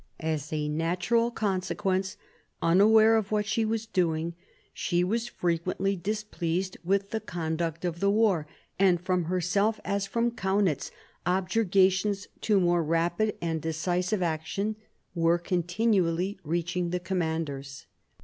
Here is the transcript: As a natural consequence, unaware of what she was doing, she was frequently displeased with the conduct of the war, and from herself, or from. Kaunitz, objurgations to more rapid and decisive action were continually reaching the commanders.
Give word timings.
As 0.21 0.51
a 0.51 0.67
natural 0.67 1.29
consequence, 1.29 2.17
unaware 2.59 3.15
of 3.15 3.31
what 3.31 3.45
she 3.45 3.63
was 3.63 3.85
doing, 3.85 4.33
she 4.73 5.03
was 5.03 5.27
frequently 5.27 5.95
displeased 5.95 6.75
with 6.83 7.11
the 7.11 7.19
conduct 7.19 7.85
of 7.85 7.99
the 7.99 8.09
war, 8.09 8.47
and 8.79 8.99
from 8.99 9.25
herself, 9.25 9.79
or 9.85 9.99
from. 9.99 10.31
Kaunitz, 10.31 10.89
objurgations 11.27 12.25
to 12.41 12.59
more 12.59 12.83
rapid 12.83 13.37
and 13.43 13.61
decisive 13.61 14.23
action 14.23 14.75
were 15.13 15.37
continually 15.37 16.39
reaching 16.43 16.89
the 16.89 16.99
commanders. 16.99 17.85